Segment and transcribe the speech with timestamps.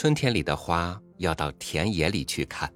[0.00, 2.72] 春天里的花要到田野里去看。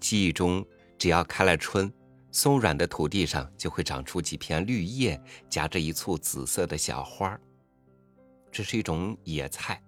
[0.00, 0.66] 记忆中，
[0.98, 1.88] 只要开了春，
[2.32, 7.38] 松软的土地上就会长出几片绿叶，夹着一簇紫色的小花
[8.50, 9.80] 这是一种野菜。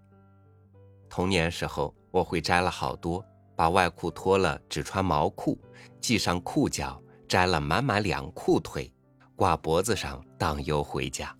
[1.11, 3.21] 童年时候，我会摘了好多，
[3.57, 5.59] 把外裤脱了，只穿毛裤，
[6.01, 8.89] 系上裤脚，摘了满满两裤腿，
[9.35, 11.37] 挂脖子上荡悠回家。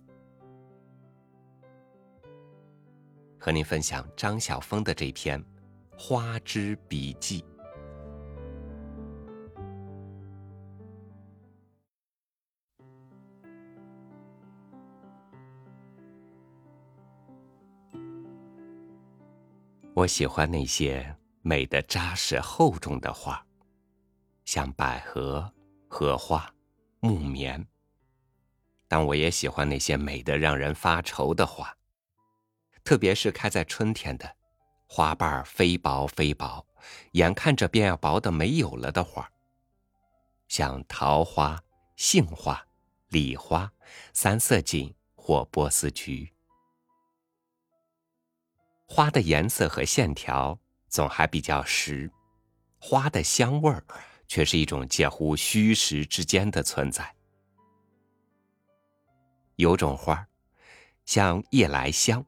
[3.43, 5.37] 和您分享张晓峰的这篇
[5.97, 7.41] 《花之笔记》。
[19.93, 23.45] 我喜欢那些美的扎实厚重的花，
[24.45, 25.53] 像百合、
[25.89, 26.49] 荷花、
[27.01, 27.67] 木棉。
[28.87, 31.75] 但我也喜欢那些美的让人发愁的花。
[32.83, 34.35] 特别是开在春天的，
[34.87, 36.65] 花瓣飞薄飞薄，
[37.13, 39.31] 眼看着便要薄的没有了的花儿，
[40.47, 41.63] 像桃花、
[41.95, 42.61] 杏花、
[43.07, 43.71] 李花、
[44.13, 46.29] 三色堇或波斯菊。
[48.85, 50.59] 花的颜色和线条
[50.89, 52.11] 总还比较实，
[52.79, 53.83] 花的香味儿
[54.27, 57.15] 却是一种介乎虚实之间的存在。
[59.55, 60.27] 有种花儿，
[61.05, 62.23] 像夜来香。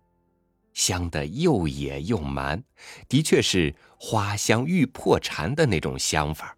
[0.76, 2.62] 香的又野又蛮，
[3.08, 6.56] 的确是花香欲破蝉的那种香法。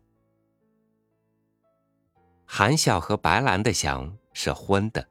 [2.44, 5.08] 含笑和白兰的香是荤的，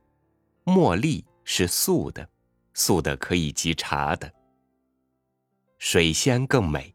[0.65, 2.29] 茉莉是素的，
[2.75, 4.31] 素的可以沏茶的。
[5.79, 6.93] 水仙更美，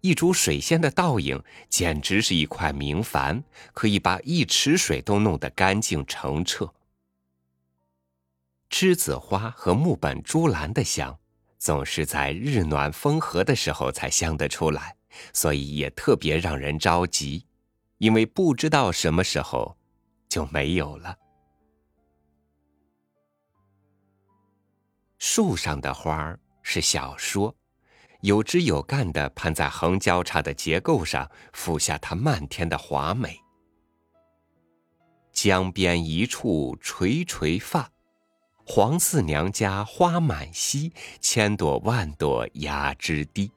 [0.00, 3.40] 一株水仙的倒影简直是一块明矾，
[3.72, 6.74] 可以把一池水都弄得干净澄澈。
[8.68, 11.16] 栀子花和木本珠兰的香。
[11.62, 14.96] 总是在日暖风和的时候才香得出来，
[15.32, 17.46] 所以也特别让人着急，
[17.98, 19.78] 因为不知道什么时候
[20.28, 21.16] 就没有了。
[25.18, 27.54] 树上的花儿是小说，
[28.22, 33.38] 有枝有干的攀在横交叉的结构上，俯下它漫天的华美。
[35.32, 37.91] 江边一处垂垂发。
[38.74, 40.90] 黄四娘家花满蹊，
[41.20, 43.52] 千朵万朵压枝低。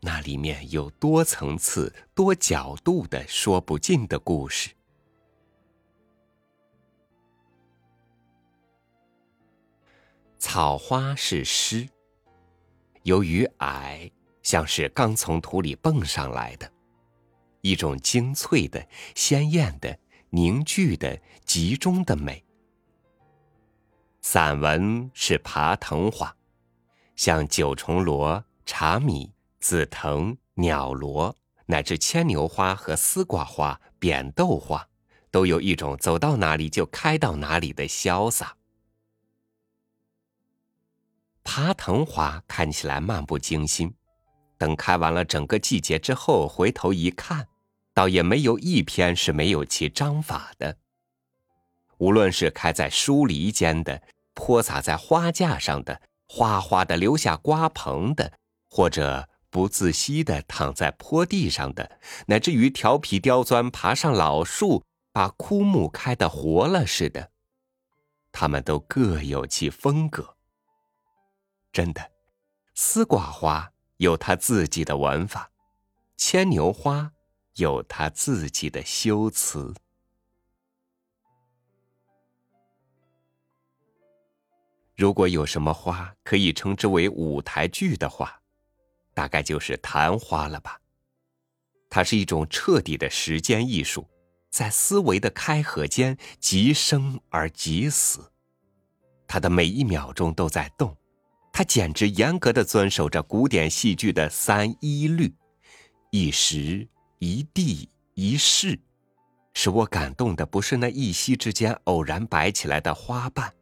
[0.00, 4.72] 那里面有多层次、多角度的说不尽的故事。
[10.38, 11.88] 草花是诗，
[13.04, 14.10] 由于矮，
[14.42, 16.70] 像是刚从土里蹦上来的，
[17.62, 22.44] 一种精粹的、鲜艳的、凝聚的、集中的美。
[24.22, 26.36] 散文是爬藤花，
[27.16, 34.88] 像九重罗、茶米、紫藤、鸟罗，乃至牵牛花和丝瓜花、扁豆花，
[35.32, 38.56] 都有一种走到哪里就开到哪里的潇洒。
[41.42, 43.92] 爬藤花看起来漫不经心，
[44.56, 47.48] 等开完了整个季节之后，回头一看，
[47.92, 50.78] 倒也没有一篇是没有其章法的。
[52.02, 54.02] 无论是开在疏篱间的，
[54.34, 58.32] 泼洒在花架上的，哗哗的留下瓜棚的，
[58.68, 67.30] 或者不自惜的躺在坡地上的，乃至于调皮刁钻爬上老树，把枯木开得活了似的，
[68.32, 70.34] 他们都各有其风格。
[71.72, 72.10] 真的，
[72.74, 75.52] 丝瓜花有它自己的玩法，
[76.16, 77.12] 牵牛花
[77.54, 79.72] 有它自己的修辞。
[84.96, 88.40] 如果有什么花可以称之为舞台剧的话，
[89.14, 90.78] 大概就是昙花了吧。
[91.88, 94.08] 它是一种彻底的时间艺术，
[94.50, 98.32] 在思维的开合间即生而即死，
[99.26, 100.96] 它的每一秒钟都在动，
[101.52, 105.34] 它简直严格的遵守着古典戏剧的三一律：
[106.10, 106.86] 一时、
[107.18, 108.78] 一地、一事。
[109.54, 113.52] 使我感动的不是那一夕之间偶然摆起来的花瓣。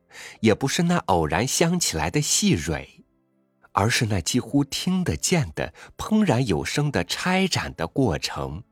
[0.40, 3.04] 也不是那偶然香起来的细蕊，
[3.72, 8.62] 而是那几乎听得见的怦然有声的拆展的过程。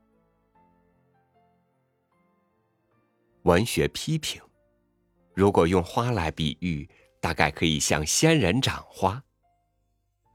[3.43, 4.41] 文学批评，
[5.33, 6.89] 如果用花来比喻，
[7.21, 9.23] 大概可以像仙人掌花，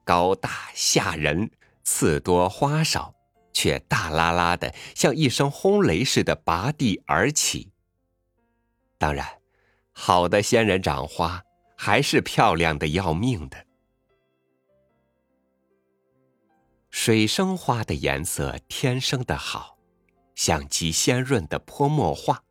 [0.04, 1.50] 高大吓人，
[1.82, 3.14] 刺多花少，
[3.52, 7.72] 却大拉拉的像一声轰雷似的拔地而起。
[8.98, 9.43] 当然。
[9.94, 11.42] 好的仙人掌花
[11.76, 13.64] 还是漂亮的要命的。
[16.90, 19.78] 水生花的颜色天生的好，
[20.34, 22.42] 像极鲜润的泼墨画。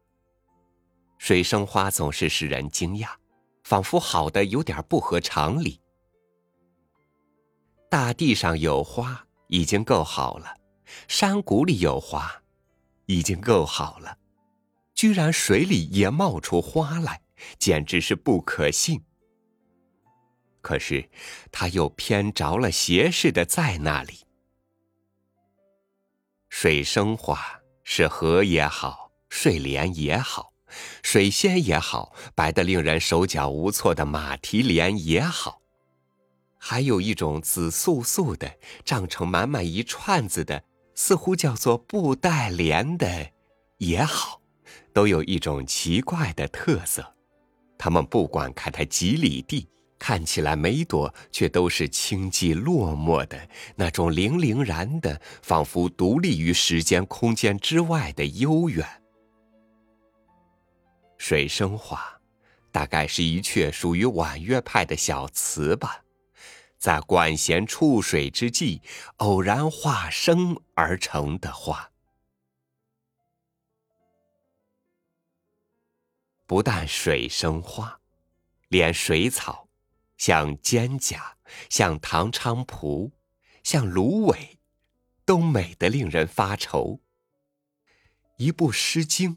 [1.17, 3.09] 水生花总是使人惊讶，
[3.63, 5.79] 仿佛好的有点不合常理。
[7.89, 10.55] 大地上有花已经够好了，
[11.07, 12.41] 山谷里有花，
[13.05, 14.17] 已经够好了，
[14.93, 17.21] 居然水里也冒出花来，
[17.57, 19.03] 简直是不可信。
[20.61, 21.09] 可是，
[21.51, 24.19] 他又偏着了邪似的在那里。
[26.49, 30.53] 水生花是荷也好，睡莲也好，
[31.01, 35.61] 水仙也好，白得令人手脚无措的马蹄莲也好，
[36.57, 40.63] 还有一种紫素素的、胀成满满一串子的，
[40.95, 43.31] 似乎叫做布袋莲的
[43.79, 44.41] 也好，
[44.93, 47.15] 都有一种奇怪的特色。
[47.83, 49.67] 他们不管开它几里地。
[49.99, 53.37] 看起来每朵却都是清寂落寞的
[53.75, 58.87] 那种零零然的，仿佛独立于时间空间之外的悠远。
[61.17, 62.01] 水生花，
[62.71, 66.03] 大概是一阙属于婉约派的小词吧，
[66.77, 68.81] 在管弦触水之际
[69.17, 71.89] 偶然化生而成的花。
[76.45, 77.99] 不但水生花，
[78.69, 79.69] 连水草。
[80.15, 81.19] 像蒹葭，
[81.69, 83.11] 像唐菖蒲，
[83.61, 84.57] 像芦苇，
[85.25, 87.01] 都美得令人发愁。
[88.37, 89.35] 一部《诗经》，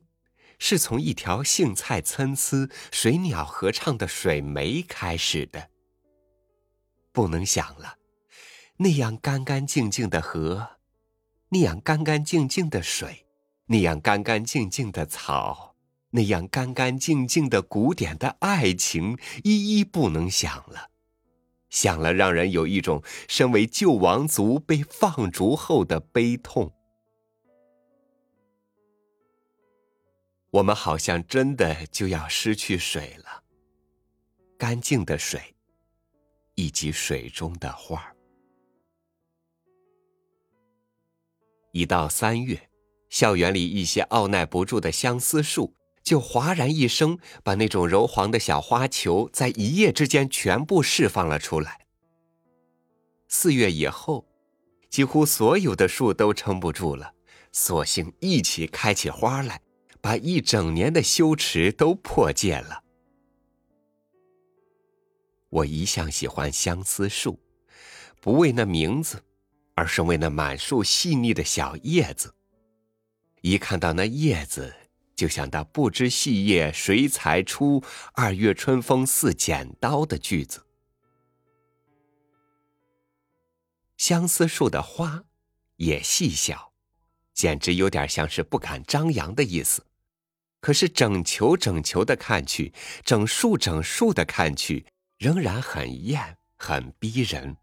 [0.59, 5.71] 是从一条荇菜参差、水鸟合唱的水湄开始的。
[7.11, 7.99] 不能想了，
[8.77, 10.77] 那样干干净净的河，
[11.49, 13.27] 那样干干净净的水，
[13.67, 15.76] 那样干干净净的草。
[16.17, 20.91] 那样干干净净的古典的爱情，一一不能想了，
[21.69, 26.73] 想了让人有一种身为旧王族被放逐后的悲痛。
[30.53, 33.45] 我们好像真的就要失去水了，
[34.57, 35.55] 干净的水，
[36.55, 38.17] 以及水中的花儿。
[41.73, 42.71] 一到三月，
[43.11, 45.75] 校园里一些傲耐不住的相思树。
[46.07, 51.81] 就哗然一声，把那种柔黄的小花球在一夜之间全部释放了出来。
[53.27, 54.25] 四月以后，
[54.89, 57.13] 几乎所有的树都撑不住了，
[57.51, 59.61] 索性一起开起花来，
[60.01, 62.85] 把一整年的羞耻都破戒了。
[65.51, 67.41] 我一向喜欢相思树，
[68.21, 69.25] 不为那名字，
[69.75, 72.33] 而是为那满树细腻的小叶子。
[73.41, 74.73] 一看到那叶子，
[75.17, 77.83] 就像那不知细叶谁裁出，
[78.13, 80.63] 二月春风似剪刀的句子。
[83.97, 85.25] 相思树的花
[85.77, 86.75] 也细小，
[87.33, 89.87] 简直有点像是不敢张扬的意思。
[90.61, 94.85] 可是整球整球的看去，整树整树的看去，
[95.17, 97.57] 仍然很艳，很逼人。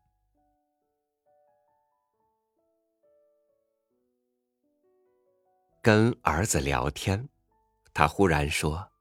[5.83, 7.29] 跟儿子聊天。
[7.93, 8.91] 他忽然说：“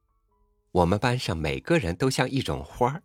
[0.70, 3.02] 我们班上每个人都像一种花儿。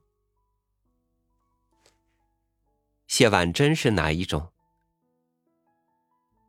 [3.07, 4.51] 谢婉珍是哪一种？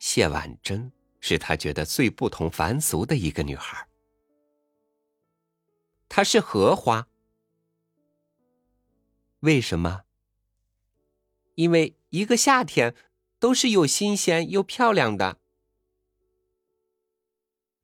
[0.00, 3.86] 谢婉珍是他觉得最不同凡俗的一个女孩。
[6.08, 7.06] 她是荷花。
[9.40, 10.02] 为什么？
[11.54, 12.92] 因为一个夏天
[13.38, 15.38] 都是又新鲜又漂亮的。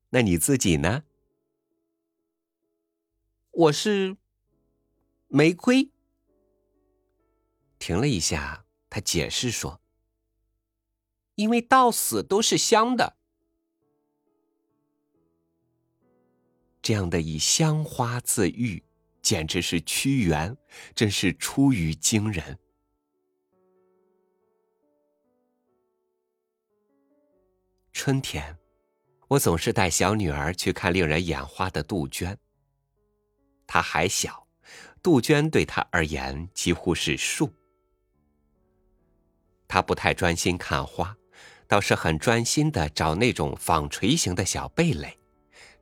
[0.09, 1.03] 那你自己呢？”
[3.57, 4.17] 我是
[5.29, 5.89] 玫瑰。
[7.79, 9.79] 停了一下，他解释说
[11.35, 13.15] ：“因为到死都是香的。”
[16.83, 18.83] 这样的以香花自喻，
[19.21, 20.57] 简直是屈原，
[20.93, 22.59] 真是出于惊人。
[27.93, 28.57] 春天，
[29.29, 32.37] 我总是带小女儿去看令人眼花的杜鹃。
[33.67, 34.47] 他还小，
[35.01, 37.53] 杜鹃对他而言几乎是树。
[39.67, 41.15] 他不太专心看花，
[41.67, 45.17] 倒是很专心的找那种纺锤形的小贝类，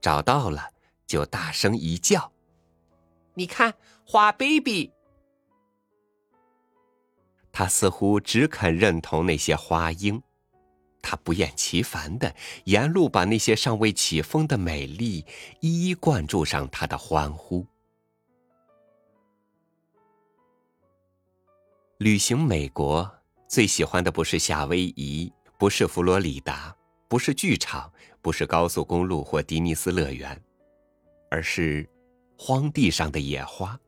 [0.02, 0.70] 找到了
[1.06, 2.32] 就大声一叫
[3.36, 3.74] ：“你看，
[4.06, 4.92] 花 baby！”
[7.52, 10.24] 他似乎只肯认同那些花英，
[11.04, 15.24] 他不厌其烦的沿路把那些尚未起风的美丽
[15.60, 17.68] 一一灌注上他的欢呼。
[22.04, 23.10] 旅行美国，
[23.48, 26.76] 最喜欢的不是夏威夷，不是佛罗里达，
[27.08, 27.90] 不是剧场，
[28.22, 30.38] 不是高速公路或迪尼斯乐园，
[31.32, 31.90] 而是
[32.38, 33.80] 荒地上的野花。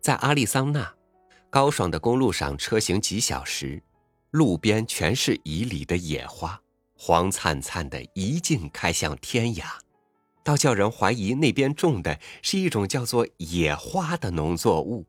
[0.00, 0.94] 在阿利桑那，
[1.50, 3.82] 高爽的公路上车行几小时，
[4.30, 6.58] 路边全是迤逦的野花，
[6.96, 9.66] 黄灿灿的，一径开向天涯，
[10.42, 15.04] 倒叫人怀疑那边种的是一种叫做野花的农作物。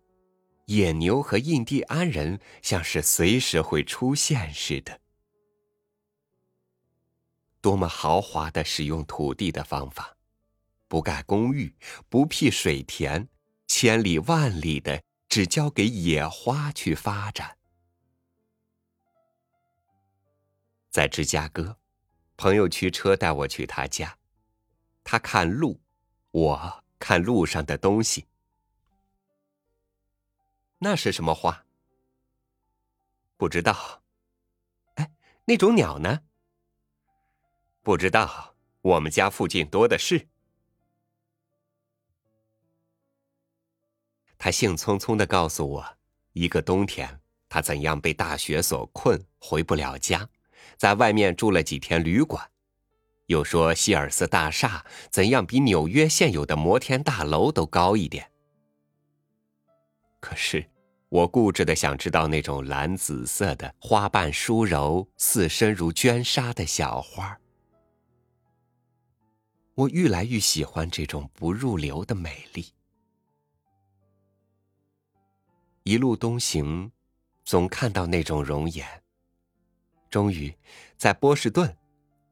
[0.65, 5.01] 野牛和印第安人像是随时会出现似的。
[7.59, 10.17] 多么豪华的使用土地的方法，
[10.87, 11.75] 不盖公寓，
[12.09, 13.27] 不辟水田。
[13.65, 17.57] 千里万里的，只交给野花去发展。
[20.91, 21.79] 在芝加哥，
[22.37, 24.15] 朋友驱车带我去他家，
[25.03, 25.81] 他看路，
[26.31, 28.27] 我看路上的东西。
[30.83, 31.63] 那是什么花？
[33.37, 34.03] 不知道。
[34.95, 35.09] 哎，
[35.45, 36.23] 那种鸟呢？
[37.81, 38.53] 不知道。
[38.81, 40.27] 我们家附近多的是。
[44.37, 45.97] 他兴冲冲的告诉我，
[46.33, 50.29] 一个冬天他怎样被大雪所困，回不了家，
[50.75, 52.51] 在外面住了几天旅馆。
[53.27, 58.29] 又说希尔斯大厦怎样比纽约现有的摩天大楼都高一点。
[60.19, 60.69] 可是
[61.13, 67.39] 我固执的想知道那种蓝紫色的花瓣疏柔、似身如绢纱的小花。
[69.75, 72.73] 我愈来愈喜欢这种不入流的美丽。
[75.83, 76.91] 一路东行，
[77.45, 78.83] 总看到那种容颜。
[80.09, 80.51] 终于，
[80.97, 81.77] 在波士顿，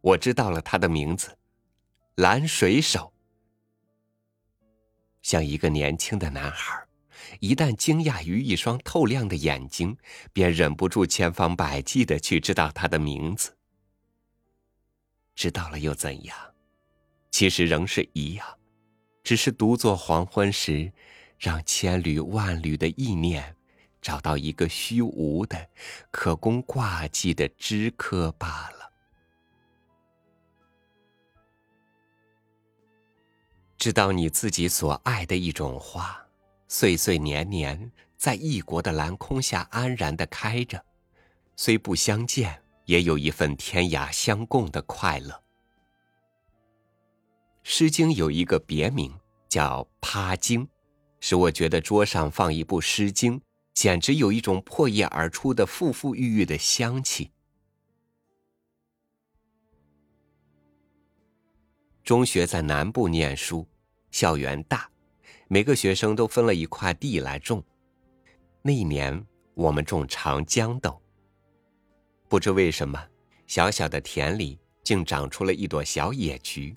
[0.02, 1.38] 我知道了他的名字——
[2.18, 3.14] 蓝水手。
[5.22, 6.84] 像一个年轻的男孩，
[7.40, 9.98] 一旦惊讶于一双透亮的眼睛，
[10.34, 13.56] 便忍不住千方百计的去知道他的名字。
[15.36, 16.38] 知道了又怎样？
[17.32, 18.46] 其实仍是一样，
[19.24, 20.92] 只是独坐黄昏时。
[21.40, 23.56] 让千缕万缕的意念，
[24.00, 25.70] 找到一个虚无的、
[26.12, 28.92] 可供挂记的枝柯罢了。
[33.76, 36.24] 知道你自己所爱的一种花，
[36.74, 40.82] 岁岁年年在异国的蓝空下安然的开着，
[41.58, 45.34] 虽不相见，也有一份天涯相共的快乐。
[47.62, 49.14] 《诗经》有一个别名
[49.50, 50.66] 叫“趴经”。
[51.20, 53.38] 使我觉得桌上放一部《诗经》，
[53.74, 57.32] 简直有一种破叶而出的馥馥郁郁的香气。
[62.02, 63.68] 中学在南部念书，
[64.10, 64.90] 校园大，
[65.54, 67.62] 每个学生都分了一块地来种。
[68.62, 69.22] 那一年，
[69.54, 70.98] 我们种长江豆。
[72.30, 72.98] 不知为什么，
[73.48, 76.74] 小小的田里竟长出了一朵小野菊。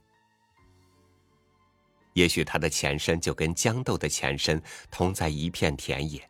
[2.15, 6.29] 也许它的前身就跟豇豆的前身同在一片田野，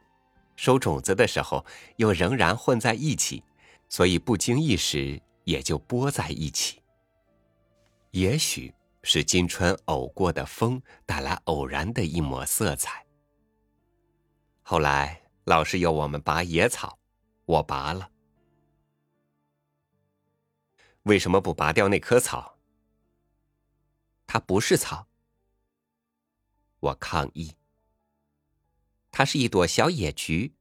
[0.55, 1.65] 收种子的时候
[1.97, 3.43] 又仍然混在一起，
[3.89, 6.83] 所以不经意时也就播在一起。
[8.11, 8.75] 也许
[9.07, 13.07] 是今春偶过的风带来偶然的一抹色彩。
[14.63, 16.99] 后来老师要我们拔野草，
[17.45, 18.11] 我拔了。
[21.03, 22.59] 为什么不拔掉那棵草？
[24.27, 25.07] 它不是草。
[26.81, 27.55] 我抗议。
[29.13, 30.55] 它是一朵小野菊，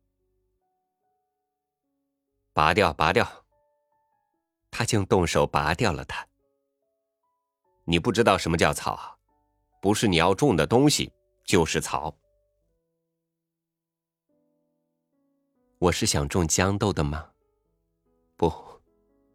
[2.52, 3.46] 拔掉，拔掉。
[4.70, 6.28] 他竟动手拔掉了它。
[7.86, 9.20] 你不知道什么叫草，
[9.82, 11.12] 不是你要种的东西
[11.44, 12.16] 就是草。
[15.80, 17.30] 我是想种豇豆的吗？
[18.38, 18.54] 不，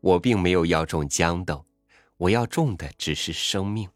[0.00, 1.66] 我并没有要种豇豆，
[2.16, 3.88] 我要种的只是生命。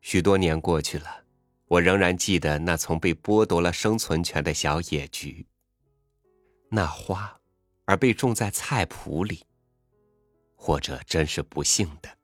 [0.00, 1.24] 许多年过去了，
[1.66, 5.44] 我仍然记得那从被剥夺了生存权的小野菊。
[6.70, 7.40] 那花，
[7.84, 9.44] 而被种在菜圃里，
[10.60, 12.18] 或者真是不幸的。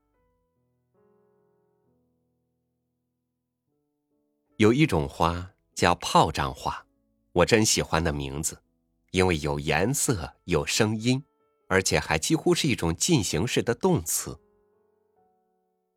[4.59, 6.87] 有一种花叫炮仗花，
[7.33, 8.63] 我真喜欢的名字，
[9.11, 11.25] 因为有颜色、有声音，
[11.67, 14.39] 而且还几乎是一种进行式的动词。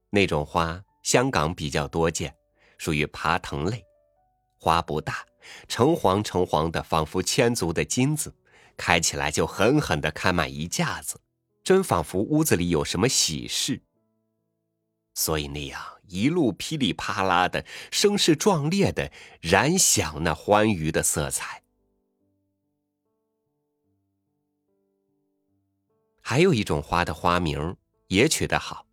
[0.09, 0.83] 那种花。
[1.01, 2.35] 香港比较多见，
[2.77, 3.83] 属于爬藤类，
[4.59, 5.25] 花不大，
[5.67, 8.35] 橙黄橙黄的，仿佛千足的金子，
[8.77, 11.19] 开起来就狠狠的开满一架子，
[11.69, 13.83] 真仿佛屋子里有什么喜事。
[15.13, 21.61] 所以那样一路噼里啪啦的，声势壮烈的燃响那欢愉的色彩。
[26.21, 28.87] 还有一种花的花名也取得好，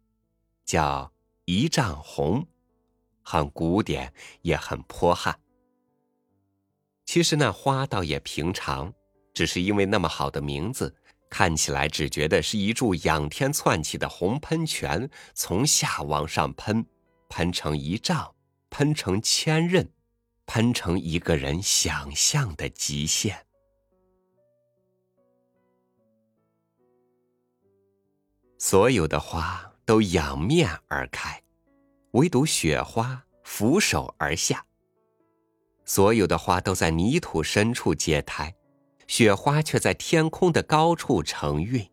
[0.66, 1.10] 叫
[1.46, 2.46] 一丈红，
[3.22, 5.40] 很古典，也很泼悍。
[7.06, 8.92] 其实那花倒也平常，
[9.32, 10.94] 只是因为那么好的名字。
[11.28, 16.86] 看起来只觉得是一柱仰天窜起的红喷泉，从下往上喷，
[17.28, 18.34] 喷成一丈，
[18.70, 19.88] 喷成千仞，
[20.46, 23.44] 喷成一个人想象的极限。
[28.58, 31.42] 所有的花都仰面而开，
[32.12, 34.64] 唯独雪花俯首而下。
[35.84, 38.54] 所有的花都在泥土深处结胎。
[39.06, 41.88] 雪花却在天空的高处成韵。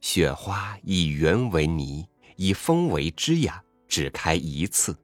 [0.00, 4.96] 雪花以云为泥，以风为枝桠，只开一次，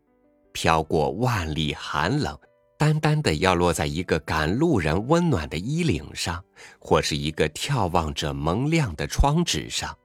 [0.52, 2.38] 飘过万里寒冷，
[2.78, 6.42] 单单的要落在一个赶路人温暖的衣领上，
[6.78, 9.96] 或是一个眺望者蒙亮的窗纸上，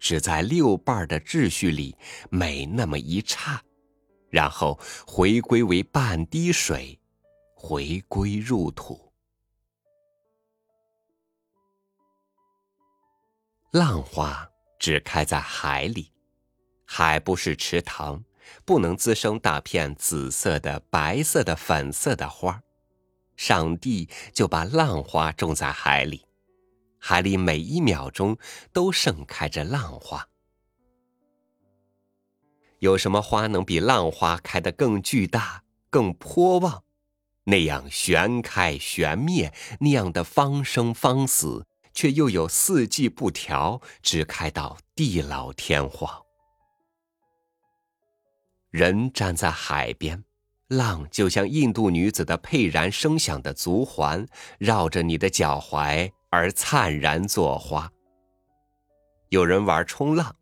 [0.00, 1.96] 只在六瓣的秩序里
[2.28, 3.62] 美那么一刹，
[4.28, 6.99] 然后回归为半滴水。
[7.62, 9.12] 回归入土，
[13.70, 16.10] 浪花只开在海里，
[16.86, 18.24] 海不是池塘，
[18.64, 22.62] 不能滋生大片紫色的、白色的、粉色的花。
[23.36, 26.26] 上帝就把浪花种在海里，
[26.98, 28.38] 海里每一秒钟
[28.72, 30.26] 都盛开着浪花。
[32.78, 36.82] 有什么花能比浪花开得更巨大、更泼旺？
[37.44, 46.22] 那样旋开旋灭，那样的方生方死，却又有四季不调，只开到地老天荒。
[48.70, 50.22] 人站在海边，
[50.68, 54.26] 浪就像印度女子的沛然声响的足环，
[54.58, 57.90] 绕着你的脚踝而灿然作花。
[59.30, 60.36] 有人玩冲浪，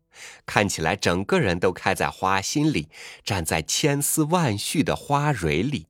[0.45, 2.89] 看起来整个人都开在花心里，
[3.23, 5.87] 站在千丝万绪的花蕊里。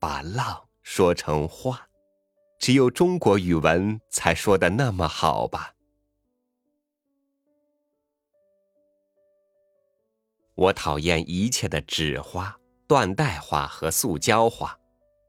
[0.00, 1.86] 把浪说成花，
[2.58, 5.74] 只有中国语文才说的那么好吧？
[10.54, 12.58] 我讨厌一切的纸花、
[12.88, 14.74] 缎带花和塑胶花，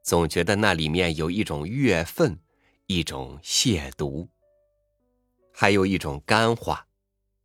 [0.04, 2.40] 总觉得那里面有一种月份，
[2.88, 4.30] 一种亵渎。
[5.54, 6.88] 还有一种干花，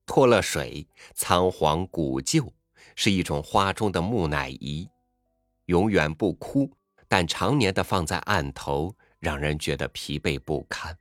[0.07, 2.53] 脱了水，苍黄古旧，
[2.95, 4.89] 是一种花中的木乃伊，
[5.65, 6.71] 永远不枯。
[7.09, 10.99] 但常年的放在案头，让人觉得疲惫不堪。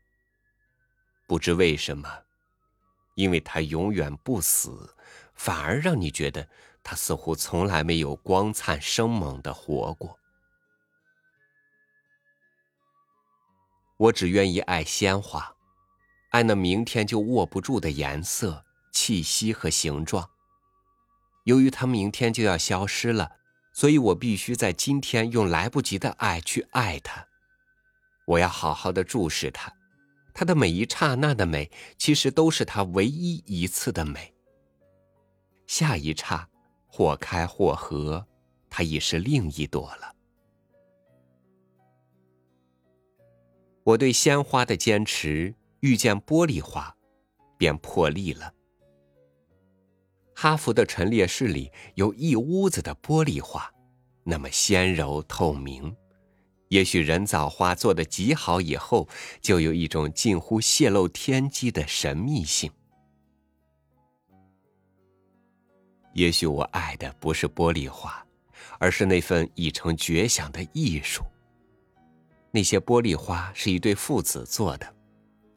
[1.27, 2.23] 不知为什么，
[3.15, 4.95] 因为它永远不死，
[5.33, 6.47] 反而让你觉得
[6.83, 10.19] 它似乎从来没有光灿生猛的活过。
[13.97, 15.55] 我只愿意爱鲜花，
[16.29, 20.29] 爱那明天就握不住的颜色、气息和形状。
[21.45, 23.37] 由于它明天就要消失了。
[23.75, 27.27] 所以我必须在今天用来不及的爱去爱他，
[28.25, 29.69] 我要好好的注视他，
[30.33, 34.33] 他的每一刹那的美，其实都是他唯一一次的美。
[35.67, 36.47] 下一刹，
[36.87, 38.25] 或开或合，
[38.69, 40.15] 它已是另一朵了。
[43.83, 46.95] 我对鲜花的坚持，遇见玻璃花，
[47.57, 48.54] 便破例了。
[50.37, 53.71] 哈佛的陈列室里有一屋子的玻璃花，
[54.23, 55.95] 那么纤柔透明。
[56.67, 59.07] 也许人造花做的极好以后，
[59.39, 62.69] 就有一种近乎泄露天机的神秘性。
[66.13, 68.25] 也许我爱的不是玻璃花，
[68.77, 71.23] 而是那份已成绝响的艺术。
[72.51, 74.95] 那些玻璃花是一对父子做的，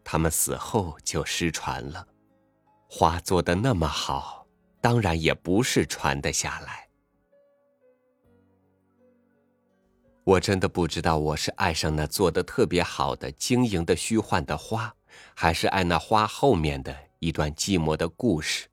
[0.04, 2.06] 他们死后就失传了。
[2.88, 4.37] 花做的那么好。
[4.80, 6.88] 当然也不是传得下来。
[10.24, 14.94] 我真的不知道我是爱上那做的特别好的晶莹的虚幻的花，
[15.34, 18.68] 还是爱那花后面的一段寂寞的故事。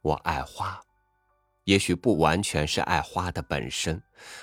[0.00, 0.80] 我爱花，
[1.64, 4.00] 也许不完全是爱花的本身，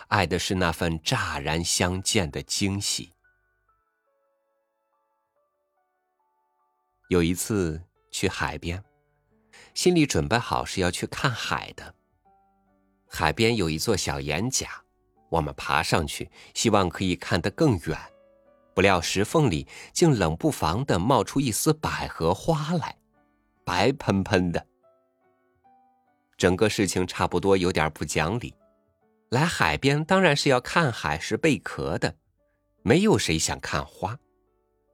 [0.10, 3.14] 爱的是那份乍然相见的惊喜。
[7.08, 8.84] 有一次去海边。
[9.76, 11.94] 心里准备好是要去看海的。
[13.08, 14.70] 海边有一座小岩甲，
[15.30, 18.00] 我们爬上去，希望可以看得更远。
[18.74, 22.98] 不料石缝里竟冷不防的冒出一丝百合花来，
[23.64, 24.66] 白喷喷的，
[26.38, 28.56] 整个事情差不多有点不讲理。
[29.30, 32.16] 来海边当然是要看海是贝壳的，
[32.82, 34.18] 没有谁想看花。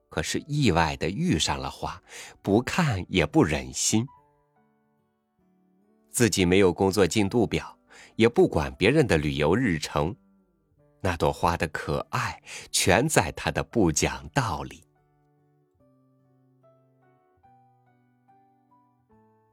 [0.10, 2.02] 可是意外的遇上了花，
[2.41, 4.06] 不看也不忍心。
[6.12, 7.78] 自己没有工作进度表，
[8.15, 10.15] 也不管别人的旅游日程。
[11.04, 12.39] 那朵花的可爱，
[12.71, 14.84] 全在它的不讲道理。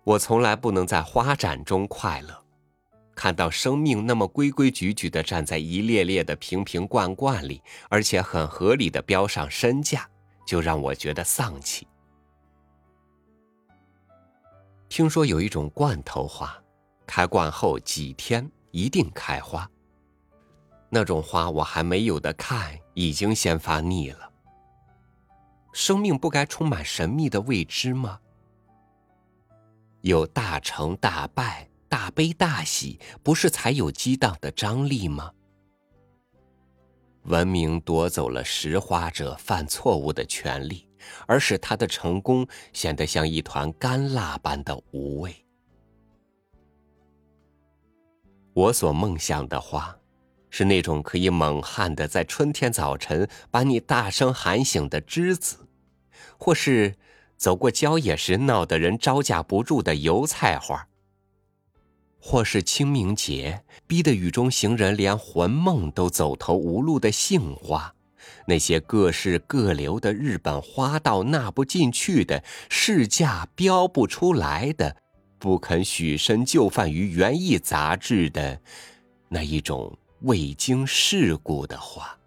[0.05, 2.45] 我从来不能在花展中快乐，
[3.15, 10.07] 看到生命那么规规矩矩的站在一列列的瓶瓶罐罐里，而且很合理的标上身价，
[10.47, 11.88] 就让我觉得丧气。
[14.99, 16.61] 听说有一种罐头花，
[17.07, 19.71] 开罐后几天一定开花。
[20.91, 24.29] 那种花我还没有的看，已经先发腻了。
[25.73, 28.19] 生命不该充满神秘的未知吗？
[30.01, 35.31] 有大成大败、大悲大喜，不是才有激荡的张力吗？
[37.23, 40.88] 文明夺走了拾花者犯错误的权利，
[41.27, 45.35] 而使他的成功显得像一团干蜡般的无味。
[48.55, 49.95] 我所梦想的花。
[50.51, 55.69] 是那种可以猛悍的在春天早晨把你大声喊醒的栀子，
[56.39, 56.95] 或是
[57.37, 60.89] 走过郊野时闹得人招架不住的油菜花，
[62.19, 67.95] 或是清明节逼得雨中行人连魂梦都走投无路的杏花，
[68.47, 74.97] 那些各式各流的日本花道纳不进去的市价标不出来的，
[75.39, 78.61] 不肯许身就范于园艺杂志的
[79.29, 79.97] 那一种。
[80.23, 82.19] 未经世故的话，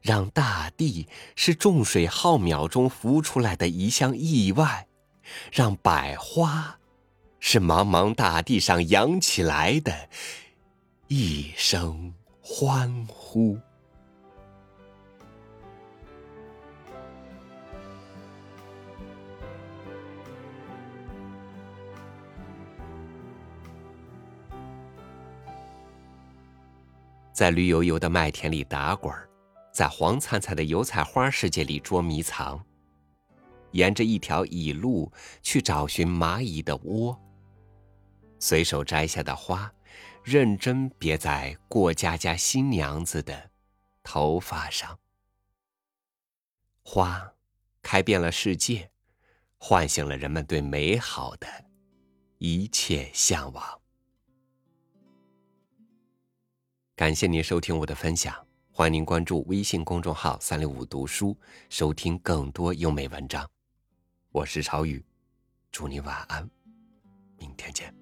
[0.00, 4.86] 让大地是重水浩渺中浮出来的一项意外，
[5.52, 6.78] 让百花
[7.40, 10.08] 是茫茫大地上扬起来的
[11.08, 12.14] 一声
[12.54, 13.58] 欢呼。
[27.32, 29.10] 在绿油油的麦田里打滚
[29.72, 32.62] 在黄灿灿的油菜花世界里捉迷藏，
[33.70, 35.10] 沿着一条蚁路
[35.40, 37.18] 去找寻蚂蚁的窝。
[38.38, 39.72] 随手摘下的花，
[40.24, 43.50] 认真别在过家家新娘子的
[44.02, 44.98] 头发上。
[46.84, 47.32] 花
[47.80, 48.90] 开遍了世界，
[49.58, 51.46] 唤醒了人们对美好的
[52.38, 53.80] 一切向往。
[56.94, 61.36] 感谢您收听我的分享，欢迎您关注微信公众号“三六五读书”，
[61.68, 63.48] 收听更多优美文章。
[64.30, 65.04] 我是朝雨，
[65.70, 66.48] 祝你晚安，
[67.38, 68.01] 明天见。